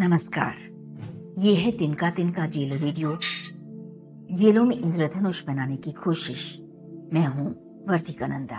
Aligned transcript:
नमस्कार। 0.00 0.54
ये 1.38 1.54
है 1.54 1.70
तिनका 1.70 2.10
तिनका 2.10 2.46
जेल 2.46 2.78
रेडियो। 2.78 3.18
जेलों 4.32 4.64
में 4.64 4.76
इंद्रधनुष 4.76 5.46
बनाने 5.46 5.76
की 5.76 5.92
कोशिश। 5.92 6.58
मैं 7.12 7.26
हूँ 7.26 7.46
वर्तिका 7.88 8.26
नंदा। 8.26 8.58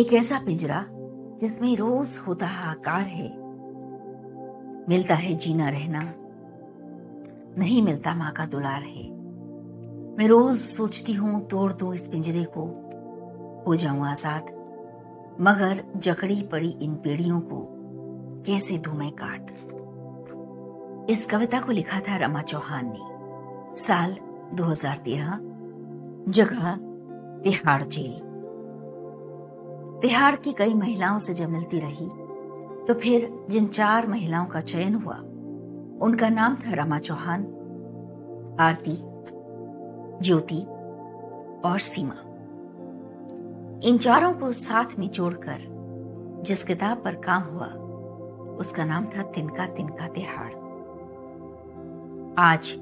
एक 0.00 0.12
ऐसा 0.12 0.38
पिंजरा 0.38 0.86
जिसमें 1.40 1.76
रोज 1.76 2.18
होता 2.26 2.46
हाकार 2.46 3.02
है। 3.02 3.28
मिलता 4.88 5.14
है 5.14 5.34
जीना 5.34 5.68
रहना। 5.68 6.14
नहीं 7.58 7.82
मिलता 7.82 8.14
माँ 8.14 8.32
का 8.32 8.46
दुलार 8.46 8.82
है। 8.82 9.10
मैं 10.16 10.28
रोज 10.28 10.56
सोचती 10.56 11.12
हूँ 11.12 11.48
तोड़ 11.48 11.72
दो 11.72 11.94
इस 11.94 12.08
पिंजरे 12.08 12.44
को। 12.44 12.64
हो 13.66 13.76
जाऊँ 13.76 14.06
आज़ाद। 14.06 14.42
मगर 15.40 15.84
जकड़ी 15.96 16.42
पड़ी 16.42 16.76
इन 16.82 16.94
पेड़ियों 16.94 17.40
को। 17.40 17.79
कैसे 18.46 18.78
दू 18.78 18.92
मैं 18.92 19.12
काट? 19.12 19.50
इस 21.10 21.26
कविता 21.26 21.60
को 21.60 21.72
लिखा 21.72 22.00
था 22.00 22.16
रमा 22.16 22.42
चौहान 22.42 22.92
ने। 22.94 23.80
साल 23.80 24.16
2013 24.54 25.38
जगह 26.28 26.76
तिहाड़ 27.42 27.82
जेल। 27.82 28.20
तिहाड़ 30.02 30.36
की 30.36 30.52
कई 30.52 30.74
महिलाओं 30.74 31.18
से 31.18 31.34
जब 31.34 31.48
मिलती 31.48 31.80
रही 31.80 32.08
तो 32.86 32.94
फिर 32.94 33.46
जिन 33.50 33.66
चार 33.66 34.06
महिलाओं 34.06 34.46
का 34.46 34.60
चयन 34.60 34.94
हुआ, 34.94 35.16
उनका 36.06 36.28
नाम 36.28 36.54
था 36.54 36.74
रमा 36.74 36.98
चौहान, 36.98 37.44
आरती, 38.60 38.96
ज्योति 40.24 40.60
और 41.68 41.78
सीमा। 41.78 42.16
इन 43.84 43.98
चारों 43.98 44.32
को 44.32 44.52
साथ 44.52 44.98
में 44.98 45.08
जोड़कर 45.10 45.58
जिस 46.46 46.64
किताब 46.64 47.02
पर 47.04 47.14
काम 47.14 47.42
हुआ 47.42 47.68
उसका 48.60 48.84
नाम 48.84 49.04
था 49.04 49.22
तिनका 49.22 49.66
तिनका 49.66 50.08
तिहाड़। 50.08 50.52
आज 52.38 52.74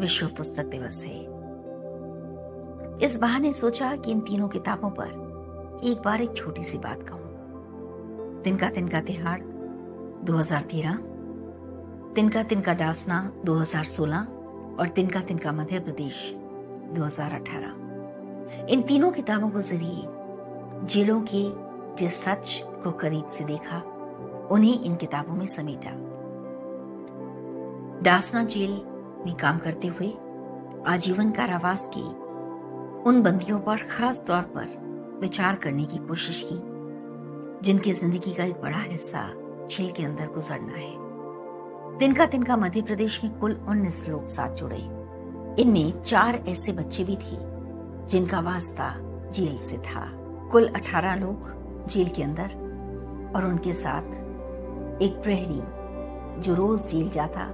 विश्व 0.00 0.26
पुस्तक 0.26 0.64
दिवस 0.64 1.04
है। 1.04 1.20
इस 3.02 3.18
बहाने 3.20 3.52
सोचा 3.52 3.96
कि 3.96 4.10
इन 4.10 4.20
तीनों 4.20 4.48
किताबों 4.48 4.90
पर 4.90 5.80
एक 5.84 5.98
बार 5.98 6.22
एक 6.22 6.36
छोटी 6.36 6.64
सी 6.64 6.78
बात 6.78 7.02
कहूँ। 7.02 8.42
तिनका 8.42 8.70
तिनका 8.70 9.00
तिहाड़ 9.00 9.40
2013 10.24 10.96
तिनका 12.14 12.42
तिनका 12.42 12.72
डासना 12.72 13.32
2016 13.44 14.26
और 14.80 14.88
तिनका 14.88 15.20
तिनका 15.20 15.52
मध्य 15.52 15.80
प्रदेश 15.80 16.14
2018 16.94 18.68
इन 18.68 18.82
तीनों 18.82 19.10
किताबों 19.10 19.50
को 19.50 19.60
ज़रिए 19.60 20.02
जेलों 20.86 21.20
के 21.34 21.42
जिस 21.96 22.24
सच 22.24 22.62
को 22.64 22.92
करीब 22.92 23.28
से 23.28 23.44
देखा 23.44 23.82
उन्हें 24.52 24.80
इन 24.80 24.96
किताबों 24.96 25.34
में 25.34 25.46
समेटा। 25.46 25.90
डासना 28.02 28.44
जेल 28.44 28.70
में 29.26 29.34
काम 29.34 29.58
करते 29.58 29.88
हुए 29.88 30.12
आजीवन 30.86 31.30
कारावास 31.30 31.88
के 31.96 32.00
उन 33.08 33.22
बंदियों 33.22 33.58
पर 33.60 33.76
खास 33.90 34.24
तौर 34.26 34.42
पर 34.56 35.18
विचार 35.20 35.54
करने 35.54 35.84
की 35.84 35.98
कोशिश 35.98 36.42
की, 36.44 36.56
जिनकी 37.66 37.92
ज़िंदगी 37.92 38.34
का 38.34 38.44
एक 38.44 38.60
बड़ा 38.60 38.80
हिस्सा 38.80 39.22
जेल 39.66 39.90
के 39.92 40.04
अंदर 40.04 40.26
गुजरना 40.26 40.72
है। 40.72 41.98
तिनका 41.98 42.26
तिनका 42.26 42.56
मध्य 42.56 42.82
प्रदेश 42.82 43.20
में 43.24 43.38
कुल 43.38 43.52
उन्नीस 43.68 44.08
लोग 44.08 44.26
साथ 44.26 44.54
जुड़े। 44.56 44.76
इनमें 45.62 46.02
चार 46.02 46.42
ऐसे 46.48 46.72
बच्चे 46.72 47.04
भी 47.04 47.16
थे, 47.16 47.36
जिनका 48.08 48.40
वास्ता 48.40 48.92
जेल 49.32 49.56
से 49.58 49.78
था। 49.78 50.04
कुल 50.52 50.66
अठारह 50.66 51.14
लोग 51.14 51.86
जेल 51.88 52.08
के 52.08 52.22
अंदर 52.22 52.50
और 53.36 53.46
उनके 53.46 53.72
साथ 53.72 54.23
एक 55.02 55.22
प्रहरी 55.22 56.40
जो 56.40 56.54
रोज 56.54 56.86
जेल 56.86 57.08
जाता, 57.10 57.48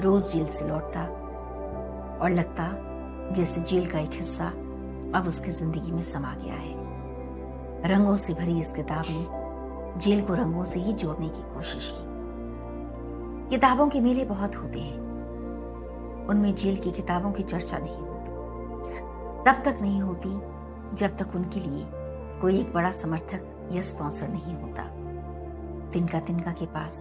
रोज 0.00 0.32
जेल 0.32 0.46
से 0.46 0.68
लौटता 0.68 1.02
और 2.22 2.30
लगता 2.30 2.68
जैसे 3.32 3.60
जेल 3.60 3.86
का 3.86 3.98
एक 3.98 4.10
हिस्सा 4.10 4.46
अब 5.14 5.24
उसकी 5.28 5.50
ज़िंदगी 5.50 5.92
में 5.92 6.02
समा 6.02 6.34
गया 6.34 6.54
है। 6.54 7.88
रंगों 7.88 8.16
से 8.16 8.34
भरी 8.34 8.58
इस 8.60 8.72
किताब 8.72 9.04
ने 9.10 10.00
जेल 10.00 10.22
को 10.22 10.34
रंगों 10.34 10.64
से 10.64 10.80
ही 10.80 10.92
जोड़ने 10.92 11.28
की 11.28 11.42
कोशिश 11.54 11.92
की। 11.94 12.04
किताबों 13.50 13.88
के 13.88 14.00
मेले 14.00 14.24
बहुत 14.24 14.56
होते 14.56 14.80
हैं। 14.80 16.26
उनमें 16.26 16.54
जेल 16.54 16.76
की 16.76 16.90
किताबों 16.90 17.32
की 17.32 17.42
चर्चा 17.42 17.78
नहीं 17.78 17.96
होती। 17.96 18.30
तब 19.44 19.62
तक 19.64 19.78
नहीं 19.82 20.00
होती 20.02 20.30
जब 20.96 21.16
तक 21.16 21.34
उनके 21.34 21.60
लिए 21.60 21.86
कोई 22.40 22.60
एक 22.60 22.72
बड़ा 22.72 22.90
समर्थक 22.90 23.68
या 23.72 23.82
स्पॉन्सर 23.82 24.28
नहीं 24.28 24.54
होता। 24.54 25.09
तिनका 25.92 26.20
तिनका 26.20 26.52
के 26.52 26.66
पास 26.66 26.96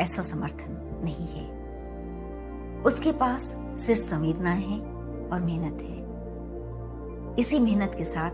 ऐसा 0.00 0.22
समर्थन 0.22 1.00
नहीं 1.04 1.26
है। 1.26 2.82
उसके 2.82 3.12
पास 3.12 3.42
सिर्फ़ 3.76 4.00
संवेदना 4.00 4.50
है 4.50 4.78
और 5.28 5.40
मेहनत 5.40 5.82
है। 5.82 5.96
इसी 7.36 7.58
मेहनत 7.58 7.94
के 7.98 8.04
साथ 8.04 8.30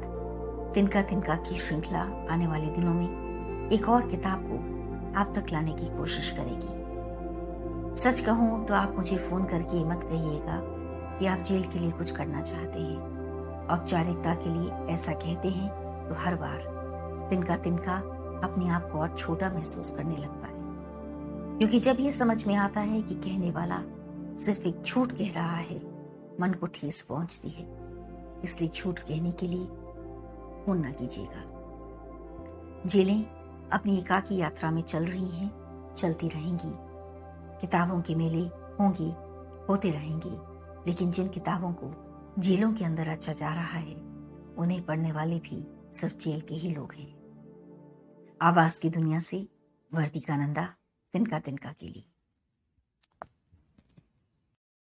तिनका 0.74 1.02
तिनका 1.02 1.34
की 1.36 1.58
श्रृंखला 1.58 2.02
आने 2.30 2.46
वाले 2.46 2.66
दिनों 2.66 2.94
में 2.94 3.70
एक 3.72 3.88
और 3.88 4.08
किताब 4.08 4.46
को 4.46 4.56
आप 5.20 5.32
तक 5.36 5.52
लाने 5.52 5.72
की 5.72 5.86
कोशिश 5.86 6.30
करेगी। 6.30 6.82
सच 8.00 8.20
कहूँ 8.20 8.64
तो 8.66 8.74
आप 8.74 8.94
मुझे 8.96 9.16
फ़ोन 9.16 9.44
करके 9.44 9.84
मत 9.84 10.00
कहिएगा 10.02 10.60
कि 11.18 11.26
आप 11.26 11.38
जेल 11.38 11.62
के 11.62 11.78
लिए 11.78 11.90
कुछ 11.90 12.10
करना 12.10 12.40
चाहते 12.42 12.80
हैं। 12.80 13.68
औपचारिकता 13.68 14.34
के 14.34 14.50
लिए 14.50 14.92
ऐसा 14.92 15.12
कहते 15.12 15.48
हैं 15.48 15.68
तो 16.08 16.14
हर 16.14 16.34
बार 16.34 16.72
तिनका 17.30 17.56
तिनका 17.56 18.02
अपने 18.44 18.68
आप 18.68 18.90
को 18.92 18.98
और 18.98 19.16
छोटा 19.18 19.50
महसूस 19.50 19.90
करने 19.90 20.16
लगता 20.16 20.46
है 20.46 20.54
क्योंकि 21.58 21.80
जब 21.80 21.96
ये 22.00 22.12
समझ 22.12 22.46
में 22.46 22.54
आता 22.54 22.80
है 22.80 23.02
कि 23.02 23.14
कहने 23.14 23.50
वाला 23.50 23.82
सिर्फ़ 24.36 24.60
एक 24.60 24.82
झूठ 24.82 25.12
कह 25.12 25.32
रहा 25.32 25.56
है, 25.56 25.76
मन 26.40 26.56
को 26.60 26.66
ठेस 26.66 27.02
पहुँचती 27.02 27.48
है। 27.48 27.66
इसलिए 28.44 28.70
झूठ 28.70 28.98
कहने 28.98 29.32
के 29.32 29.46
लिए 29.46 29.66
फ़ोन 30.64 30.78
ना 30.78 30.90
कीजिएगा। 30.90 31.42
जेलें 32.86 33.24
अपनी 33.72 33.98
एकाकी 33.98 34.36
यात्रा 34.36 34.70
में 34.70 34.82
चल 34.82 35.06
रही 35.06 35.28
हैं, 35.28 35.50
चलती 35.94 36.28
रहेंगी। 36.28 36.72
किताबों 37.60 38.00
के 38.00 38.14
मेले 38.14 38.42
होंगे, 38.80 39.10
होते 39.68 39.90
रहेंगे। 39.90 40.30
लेकिन 40.86 41.10
जिन 41.10 41.28
किताबों 41.28 41.72
को 41.72 41.94
जेलों 42.38 42.72
के 42.72 42.84
अंदर 42.84 43.06
रचा 43.06 43.32
जा 43.32 43.48
रहा 43.48 43.78
है, 43.78 43.94
उन्हें 44.58 44.86
पढ़ने 44.86 45.12
वाले 45.12 45.38
भी 45.38 45.66
सिर्फ़ 45.92 46.16
जेल 46.16 46.40
के 46.40 46.54
ही 46.54 46.74
लोग 46.74 46.92
हैं। 46.92 47.23
आवाज़ 48.44 48.80
की 48.80 48.88
दुनिया 48.90 49.18
से 49.20 49.48
वर्दी 49.94 50.20
का 50.20 50.36
नंदा 50.36 50.64
तिनका 51.12 51.38
तिनका 51.38 51.72
के 51.72 51.86
लिए। 51.86 52.04